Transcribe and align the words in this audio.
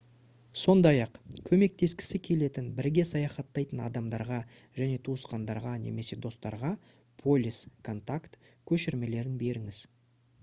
сондай-ақ 0.59 1.17
көмектескісі 1.47 2.19
келетін 2.27 2.69
бірге 2.79 3.03
саяхаттайтын 3.09 3.83
адамдарға 3.89 4.39
және 4.79 4.95
туысқандарға 5.09 5.73
немесе 5.83 6.17
достарға 6.25 6.71
полис/контакт 7.23 8.39
көшірмелерін 8.73 9.37
беріңіз 9.43 9.83